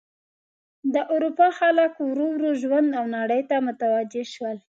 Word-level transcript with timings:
د 0.93 0.95
اروپا 1.13 1.47
خلک 1.59 1.91
ورو 2.09 2.27
ورو 2.33 2.51
ژوند 2.61 2.89
او 2.99 3.05
نړۍ 3.17 3.41
ته 3.49 3.55
متوجه 3.67 4.23
شول. 4.33 4.57